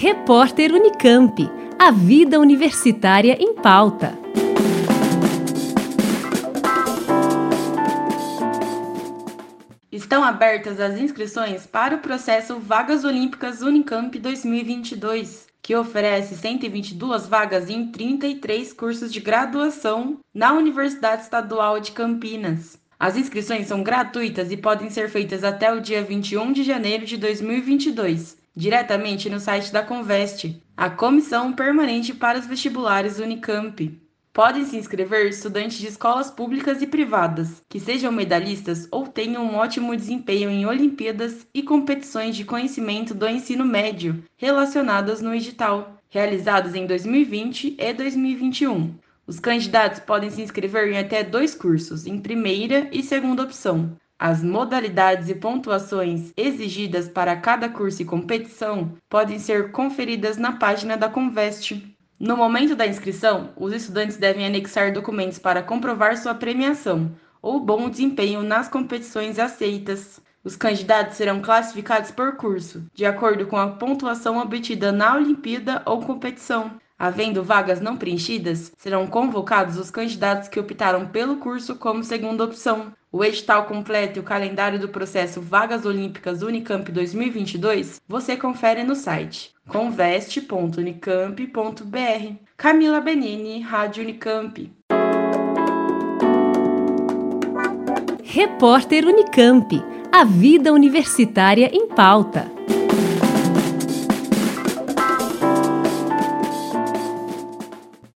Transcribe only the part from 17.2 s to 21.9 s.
vagas em 33 cursos de graduação na Universidade Estadual de